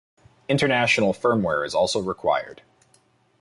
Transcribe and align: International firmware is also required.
International 0.49 1.13
firmware 1.13 1.63
is 1.63 1.75
also 1.75 2.01
required. 2.01 2.63